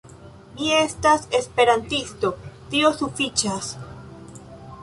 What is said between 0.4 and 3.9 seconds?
Mi estas Esperantisto, tio sufiĉas.